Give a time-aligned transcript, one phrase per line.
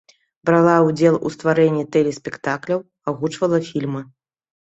[0.49, 2.79] Брала ўдзел у стварэнні тэлеспектакляў,
[3.13, 4.01] агучвала фільмы.